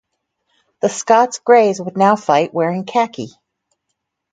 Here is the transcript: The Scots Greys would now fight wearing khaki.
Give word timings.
The 0.81 0.89
Scots 0.89 1.37
Greys 1.37 1.79
would 1.79 1.95
now 1.95 2.15
fight 2.15 2.55
wearing 2.55 2.85
khaki. 2.85 3.27